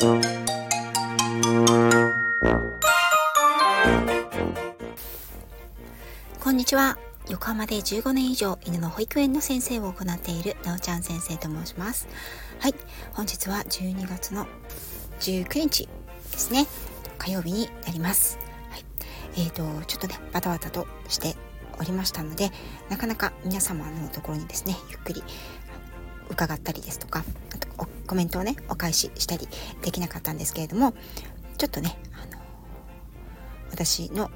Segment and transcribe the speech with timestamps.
[0.00, 0.06] こ
[6.50, 6.96] んにちは。
[7.28, 12.06] 横浜で15年以上犬の保育園の先生を行っているなおちゃん先生と申します。
[12.60, 12.76] はい。
[13.12, 14.46] 本日は12月の
[15.18, 15.88] 19日
[16.30, 16.68] ですね。
[17.18, 18.38] 火曜日になります。
[18.70, 18.84] はい。
[19.32, 21.34] えーとちょっとねバタバタとして
[21.80, 22.52] おりましたので
[22.88, 25.24] なかなか皆様のところにですねゆっくり
[26.28, 27.24] 伺ったりですとか
[27.54, 27.68] あと
[28.06, 29.48] コメントをねお返ししたり
[29.82, 30.94] できなかったんですけれども
[31.56, 32.42] ちょっとねあの
[33.70, 34.30] 私の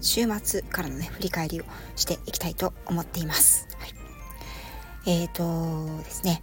[0.00, 1.64] 週末からのね振り返りを
[1.96, 3.66] していきたいと思っています。
[3.78, 6.42] はい、えーとですね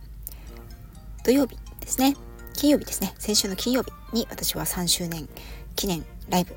[1.23, 2.15] 土曜日ですね。
[2.53, 3.13] 金曜日ですね。
[3.17, 5.27] 先週の金曜日に私は3周年
[5.75, 6.55] 記念ライブ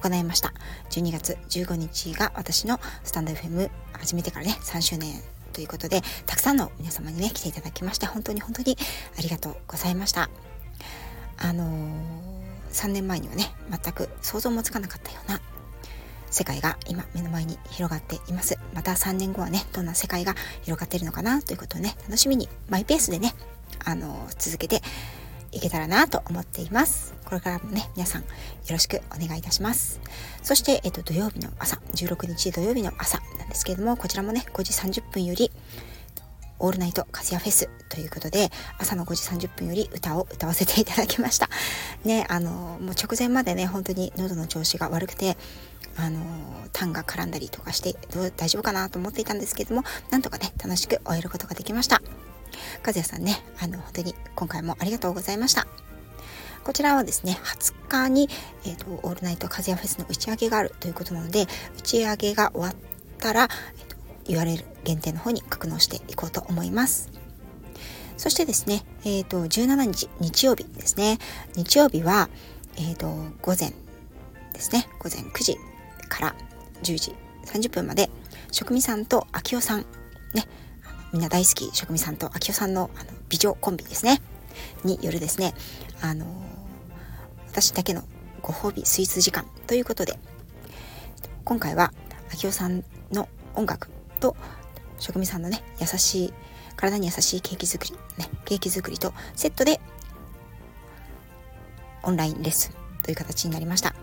[0.00, 0.52] 行いました。
[0.90, 5.22] 12月15日が私のスタンド FM 始めてからね3周年
[5.58, 8.78] ということでたくさんの皆様にね来ていただきまして本当に本当に
[9.18, 10.30] ありがとうございました。
[11.36, 11.68] あのー、
[12.70, 15.40] 3年前にはね全く想像もつかなかったような
[16.30, 18.56] 世界が今目の前に広がっています。
[18.72, 23.34] また3年後はねどんな世界が広がっているのかなということをね楽しみにマイペースでね
[23.84, 24.80] あの続けて
[25.50, 27.16] いけたらなと思っています。
[27.24, 28.28] これからもね皆さんよ
[28.70, 30.00] ろしくお願いいたします。
[30.44, 33.18] そして、えっと、土曜日の朝16日土曜日の朝
[33.48, 35.50] ですけれどもこちらもね5時30分より
[36.60, 41.48] オールナイトカズヤフェスということで朝の5時30分より歌を歌わせていただきました。
[42.04, 45.36] ねあのもう直前までね本当に喉の調子が悪くて
[45.96, 46.20] あの
[46.72, 52.02] 痰が絡んだりとかしてどう大丈夫かなと思っていたんですけれどもなんとかね楽しく終えることができました。
[52.84, 55.66] 和也さんねあの本当に今回もありがとうございました。
[56.64, 58.28] こちらはですね20日に、
[58.66, 61.46] えーと、オールナイト和也フェスの打ち上げがあるということなので
[61.78, 62.74] 打ち上げが終わっ
[63.18, 63.96] たら、えーと、
[64.32, 67.10] URL 限定の方に格納していこうと思います。
[68.16, 71.18] そしてですね、えーと、17日日曜日ですね。
[71.54, 72.28] 日曜日は、
[72.76, 73.06] えー、と
[73.42, 73.72] 午前
[74.52, 74.88] ですね。
[74.98, 75.56] 午前9時
[76.08, 76.34] から
[76.82, 77.14] 10時
[77.46, 78.10] 30分まで
[78.50, 79.80] 職味さんと秋代さん
[80.34, 80.46] ね
[81.12, 84.20] みんな大好き職味さんと秋代さんのあの美女コンビですね。
[84.84, 85.54] によるですね
[86.00, 86.26] あの
[87.46, 88.02] 私だけの
[88.42, 90.18] ご褒美スイーツ時間ということで
[91.44, 91.92] 今回は
[92.32, 93.88] 明夫さんの音楽
[94.20, 94.36] と
[94.98, 96.34] 職味さんのね優しい
[96.76, 99.80] 体に優しいケーキ作りねケーキ作りとセットで
[102.02, 103.94] オンラインレッスンという形になりました。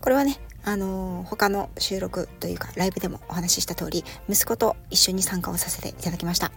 [0.00, 6.52] これはねあの他の収録というかライブでもお話しした通り息子と一緒に参加をさせていただきました。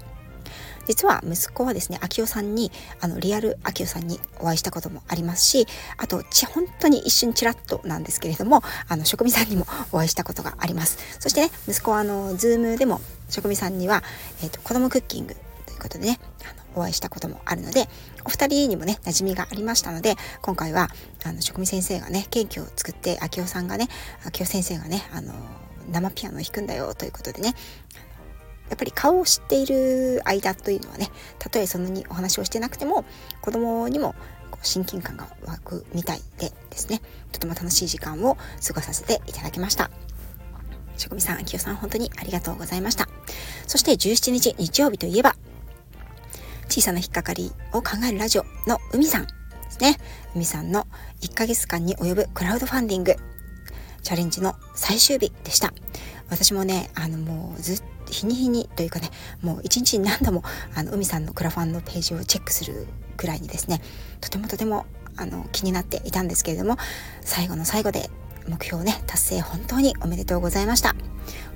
[0.91, 2.69] 実は息子はですね秋代さんに
[2.99, 5.65] あのリアル秋代さんにお会いしたこともありますし
[5.95, 10.97] あとち本当に一瞬ちらっとなんですけれどもあの職味さんにもお会いしたことがあります。
[11.21, 14.03] そしてね息子はあのズームでも職味さんには、
[14.43, 17.87] えーと、子供クッキングということでねあのお会いしたこともあるので
[18.25, 20.89] お二人にもね馴染みがありましたので今回は
[21.23, 23.87] あの職味先生がねケーキを作って明夫さんがね
[24.25, 25.33] 明夫先生がねあの
[25.89, 27.55] 生ピアノを弾くんだよということでね
[28.71, 33.03] やっぱり顔を知っている間というのはねたとえそんなにお話をしてなくても
[33.41, 34.15] 子供にも
[34.63, 37.01] 親近感が湧くみたいでですね
[37.33, 39.91] とても楽しい時間を過ごさせていただきました。
[40.97, 43.09] 職味さん、秋代さん本当にありがとうございました。
[43.65, 45.35] そして17日日曜日といえば
[46.69, 49.31] 小さな引っかかりを考えるラジオの海さんで
[49.71, 49.97] すね。
[50.35, 50.87] 海さんの
[51.21, 53.15] 1ヶ月間に及ぶクラウドファンディング。
[54.01, 55.73] チャレンジの最終日でした。
[56.29, 59.09] 私もね、あのもうずっと日に日にというかね、
[59.41, 60.43] もう一日に何度も
[60.75, 63.81] あの海さんのクラファンのページをチェックするくらいにですね、
[64.19, 64.85] とてもとても
[65.17, 66.77] あの気になっていたんですけれども、
[67.21, 68.09] 最後の最後で
[68.47, 70.95] 目標をね、達成本当におめでとうございました。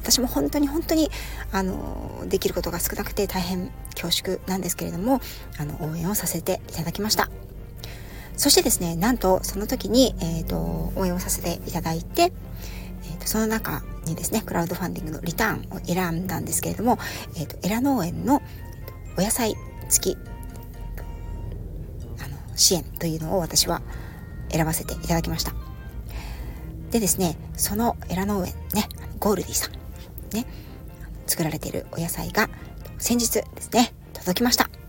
[0.01, 1.09] 私も本当に本当に
[1.51, 5.19] あのできることが少なくて大変恐縮なんですけれども
[5.57, 7.29] あの応援をさせていただきました
[8.37, 12.33] そしてですねなんとその時に、えーと、応援をさせていただいて、
[13.03, 16.97] えーと、その中にですねクラウドファンディングのリターンを選んだんですけれども、
[17.35, 18.41] えーと、エラ農園の
[19.17, 19.55] お野菜
[19.89, 20.17] 付き
[22.23, 23.81] あの支援というのを私は
[24.49, 25.53] 選ばせていただきました。
[26.91, 28.87] でですねそのエラ農園ね
[29.19, 29.71] ゴールディさん
[30.33, 30.45] ね
[31.27, 32.49] 作られているお野菜が
[32.97, 34.84] 先日ですね届きました。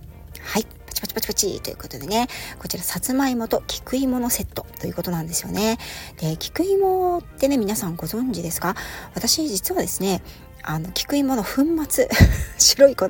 [0.96, 2.26] チパチパチパチということでね
[2.58, 5.78] こちらさつまいもと菊芋のセットということなんですよね
[6.18, 8.74] で菊芋ってね皆さんご存知ですか
[9.14, 10.22] 私実はですね
[10.62, 12.08] あの菊芋の粉末
[12.56, 13.08] 白い粉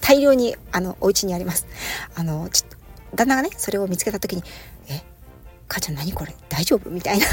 [0.00, 1.66] 大量にあのお家にあります
[2.16, 2.64] あのち
[3.14, 4.42] 旦那がねそれを見つけた時に
[4.90, 5.02] 「え
[5.68, 7.30] 母ちゃん何これ大丈夫?」みたいない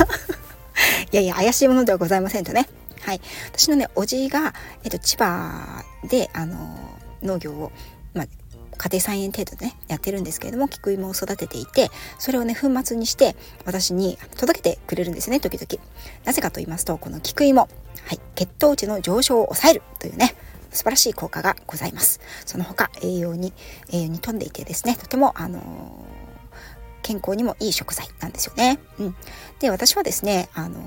[1.11, 2.69] やいや怪しいものではございませんとね
[3.01, 3.21] はい、
[3.53, 6.55] 私のねおじが、えっと、千葉であの
[7.21, 7.71] 農業を、
[8.15, 8.25] まあ、
[8.77, 11.89] 家庭菜園程度でねやってるんですけれども菊芋を育てていて
[12.19, 13.35] それをね粉末にして
[13.65, 15.83] 私に届けてくれるんですね時々。
[16.23, 17.67] なぜかと言いますとこの菊芋、は
[18.11, 20.35] い、血糖値の上昇を抑えるというね
[20.71, 22.19] 素晴らしい効果がございます。
[22.45, 23.53] その他栄養に
[23.91, 25.63] 栄養に富んでいてですねとてもあのー、
[27.01, 29.15] 健康にもいい食材なんですよね、うん、
[29.59, 30.79] で私はですねあの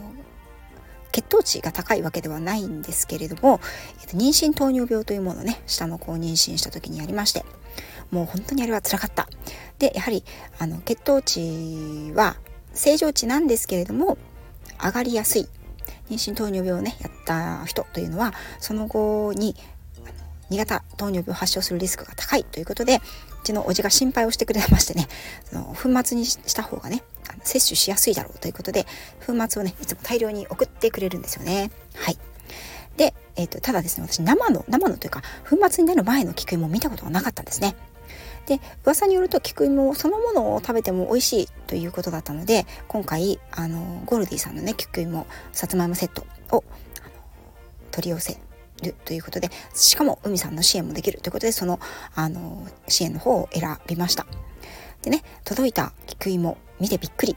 [1.12, 3.60] 血糖値が高いわけではないんですけれども、
[4.00, 7.44] えっと、妊娠糖尿病というものをね下の子を妊娠した時にやりまして
[8.10, 9.28] もう本当にあれは辛かった。
[9.78, 10.24] でやはり
[10.58, 12.36] あの血糖値は
[12.74, 14.18] 正常値なんですけれども
[14.82, 15.48] 上がりやすい。
[16.10, 19.56] 妊娠糖尿病をねやった人というのはその後に
[20.50, 22.96] 2型糖尿病を発症するリスクが高いということで
[23.42, 25.06] うちのおじが心配をしてくれましてね
[25.44, 27.02] その粉末にした方がね
[27.42, 28.86] 摂取しやすいだろうということで
[29.26, 31.70] 粉末をねいつも大量に送ってくれるんですよね。
[31.94, 32.18] はい。
[32.96, 37.76] で、えーと、ただですね私生の生のというか粉末になる前の菊芋を見たことがなかったんですね。
[38.46, 46.24] で噂によると菊芋そのものを食べても美味しいということだったので今回あのゴールディさんのね菊芋さつまいもセット
[46.56, 46.64] を
[47.90, 48.38] 取り寄せ
[48.82, 51.78] るということでしかも海さんの支援もできるということでその
[52.14, 54.26] あの支援の方を選びました。
[55.02, 57.36] でね届いた菊芋見てびっくり。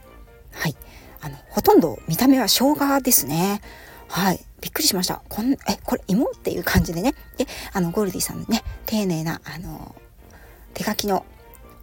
[0.52, 0.76] はい。
[1.20, 3.60] あのほとんど見た目は生姜ですね。
[4.08, 4.44] はい。
[4.60, 5.22] びっくりしました。
[5.28, 7.14] こんえこれ芋っていう感じでね。
[7.36, 9.94] であのゴールディさんのね丁寧なあの
[10.74, 11.24] 手書きの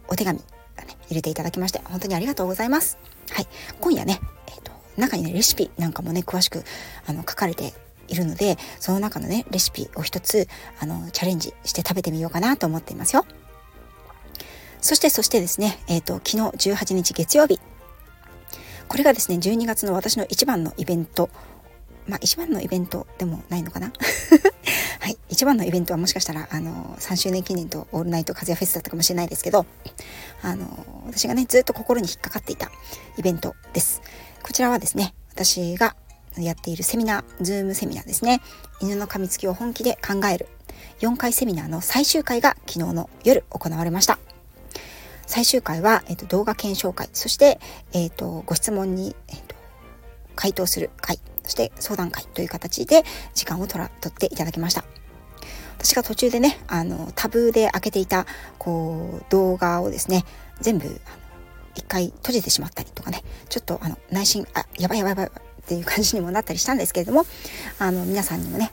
[0.08, 0.40] お手紙
[0.76, 2.98] がね、入れていただきまして本当にありがとうございます。
[3.30, 3.46] はい、
[3.80, 6.64] 今夜ね、えーと、中にねレシピなんかもね詳しく
[7.06, 7.74] あの書かれて
[8.08, 10.48] いるのでその中のねレシピを一つ
[10.80, 13.24] あのチャレンジして食べてみようかなと思っていますよ。
[14.80, 17.60] そしてそしてですね、えーと昨日18日月曜日。
[18.88, 21.30] これがですね12月の私の一番のイベント。
[22.08, 23.92] まあ一番のイベントでもないのかな？
[25.00, 29.64] はい、一番のイベントはもしかしたらあの3周年記念とオールナイト風フェスだったかもしれないですけど
[30.42, 32.70] あの私がねずっと心に引っかかっていた
[33.16, 34.02] イベントです。
[34.42, 35.94] こちらはですね私が
[36.36, 38.40] やっているセミナーズームセミナーですね。
[38.80, 40.48] 犬の噛みつきを本気で考える
[41.00, 44.18] 4回セミナーの最終回が昨日の夜行われました。
[45.30, 47.60] 最終回は、えーと、動画検証会そして、
[47.92, 49.60] えーと、ご質問に、えーと
[50.36, 53.02] 回答する会そして相談会という形で
[53.34, 54.84] 時間を取ら取っていただきました。
[55.76, 58.26] 私が途中でね、あの、タブーで開けていた、
[58.58, 60.24] こう、動画をですね、
[60.60, 61.00] 全部、
[61.74, 65.30] 一回閉じてしまったりとかね、ちょっと、あの、内心、あ、やばいやばいやばいっ
[65.64, 67.24] ていう感じにもなったりしたんですけれども、
[67.78, 68.72] あの、皆さんにもね、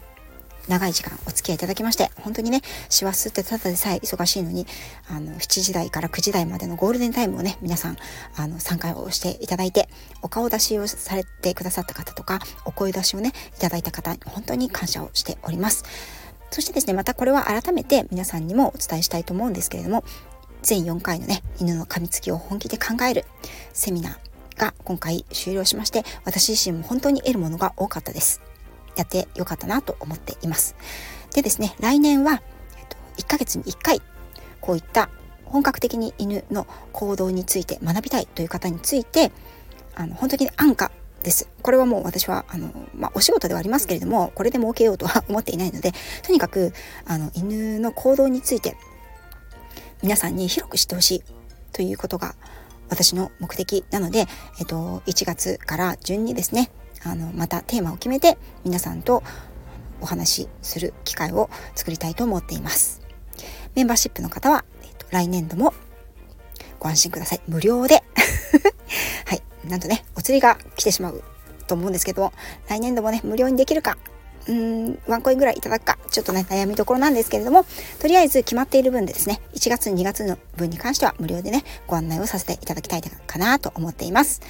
[0.67, 4.67] 長い時間お付き合いいただきまして、本当にね、師走ってただでさえ忙しいのに、
[5.09, 7.97] あの、7時台から9時台までのゴールデンタイムをね、皆さん、
[8.35, 9.89] あの、参加をしていただいて、
[10.21, 15.83] お顔出しをされてくださった方とか、お声出しをね、いただいた方に、本当に感謝をしております。
[16.51, 20.03] そしてですね、またこれは改めて皆さんにもお伝えしたいと思うんですけれども、
[20.61, 23.25] 全4回のね、犬の噛みつきを本気で考える
[23.73, 28.41] セミナーが今回終了しまして、私自身も本当に得るものが多かったです。
[28.97, 30.75] やってよかったなと思っています。
[31.33, 32.41] でですね、来年は、
[32.77, 34.01] えっと、1ヶ月に1回、
[34.59, 35.09] こういった
[35.45, 39.31] 本格的に犬の行動について学びたいという方について、
[39.95, 40.91] あの、本当に安価
[41.23, 41.49] です。
[41.61, 46.73] これはもう私は、あの、まあ、お仕事ではありますけれども、これで儲けようとは思っていないので、とにかく、
[47.05, 48.75] あの、犬の行動について、
[50.03, 51.23] 皆さんに広く知ってほしい
[51.71, 52.35] ということが
[52.89, 54.27] 私の目的なので、
[54.59, 56.69] えっと、1月から順にですね、
[57.03, 59.23] あのまたテーマを決めて皆さんと
[60.01, 63.01] お話しする機会を作りたいと思っています。
[63.75, 65.73] メンバーシップの方は、えっと、来年度も
[66.79, 67.41] ご安心ください。
[67.47, 68.03] 無料で。
[69.25, 69.41] はい。
[69.67, 71.23] なんとねお釣りが来てしまう
[71.67, 72.31] と思うんですけど
[72.69, 73.97] 来年度もね無料にできるか。
[74.47, 77.65] うーん、ワンコインぐらいいただくか、ちょっとね、悩みどころなんですけれども、
[77.99, 84.41] とりあえず決まっている分でですね、1月、2月の分に関しては無料でね、ご案内をさせていただきたいかなと思っています。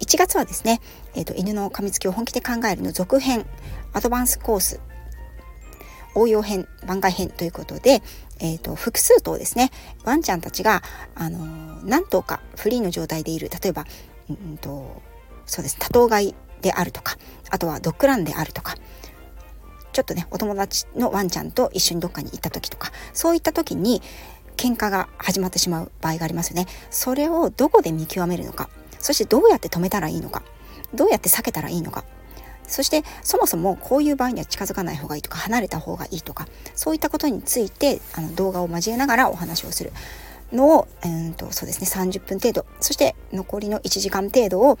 [0.00, 0.80] 1月はですね、
[1.14, 3.46] えっ、ー、と、犬の噛みつきを本気で考えるの続編、
[3.92, 4.80] アドバンスコース、
[6.14, 8.02] 応用編、番外編ということで、
[8.40, 9.70] えーと、複数頭ですね
[10.04, 10.82] ワンちゃんたちが、
[11.14, 13.84] あのー、何頭かフリーの状態でいる例えば、
[14.28, 15.02] うんと
[15.46, 17.16] そうです多頭飼いであるとか
[17.50, 18.74] あとはドッグランであるとか
[19.96, 24.02] ちょっとねお友達のワンちゃんと一緒にどっかに行った時とかそういった時に
[24.58, 26.66] 喧嘩が始まってしまう場合がありますよね。
[26.90, 30.42] それをどこで見極めるのかそしてどうやって止めたらいいのか
[30.92, 32.04] どうやって避けたらいいのか
[32.66, 39.94] そしてそもそもこういう場合には近づかない方がいいとか離れた方がいいとかそういったことについてあの動画を交えながらお話をする。
[40.52, 42.66] のを、えーとそうですね、30分程度。
[42.80, 44.78] そして残りの1時間程度を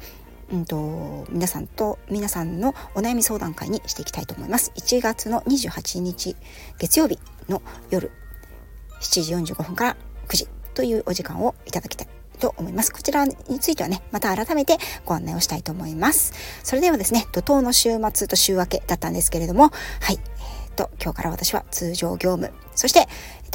[0.52, 6.36] うんと、皆さんと皆さんのお悩み相談会にしていきたいと思います1月の28日
[6.78, 8.10] 月曜日の夜
[9.00, 9.96] 7時45分から
[10.28, 12.92] 9時というお時間をいただきたいと思います。
[12.92, 16.34] こちらについてはね、また改めてご案内をしたいと思います。
[16.62, 19.70] それではですね、怒涛の週末と週明けだったんですけれども、は
[20.12, 23.08] い、えー、っと、今日から私は通常業務、そして、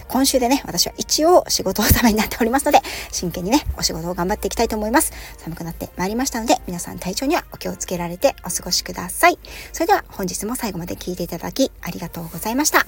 [0.07, 2.79] 今週でね、私は一応仕事納めになっておりますので、
[3.11, 5.13] 真剣にね、お仕事を頑張っていきたいと思います。
[5.37, 9.39] 寒くなってまいりましたので、皆さん体調にはお気をつけられてお過ごしください。
[9.71, 12.85] それでは本日も最後まで聞いていただきありがとうございました。